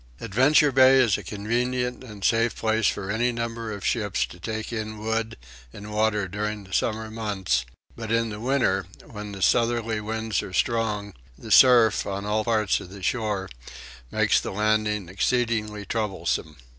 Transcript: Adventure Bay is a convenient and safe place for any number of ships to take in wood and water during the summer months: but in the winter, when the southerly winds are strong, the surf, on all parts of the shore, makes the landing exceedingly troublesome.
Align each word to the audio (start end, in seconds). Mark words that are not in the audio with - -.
Adventure 0.19 0.71
Bay 0.71 0.97
is 0.99 1.15
a 1.15 1.23
convenient 1.23 2.03
and 2.03 2.23
safe 2.23 2.55
place 2.55 2.87
for 2.87 3.11
any 3.11 3.31
number 3.31 3.71
of 3.71 3.85
ships 3.85 4.25
to 4.25 4.39
take 4.39 4.73
in 4.73 4.97
wood 4.97 5.37
and 5.71 5.91
water 5.93 6.27
during 6.27 6.63
the 6.63 6.73
summer 6.73 7.11
months: 7.11 7.67
but 7.95 8.11
in 8.11 8.29
the 8.29 8.39
winter, 8.39 8.87
when 9.05 9.31
the 9.31 9.43
southerly 9.43 10.01
winds 10.01 10.41
are 10.41 10.53
strong, 10.53 11.13
the 11.37 11.51
surf, 11.51 12.07
on 12.07 12.25
all 12.25 12.43
parts 12.43 12.79
of 12.79 12.89
the 12.89 13.03
shore, 13.03 13.47
makes 14.09 14.39
the 14.39 14.49
landing 14.49 15.07
exceedingly 15.07 15.85
troublesome. 15.85 16.55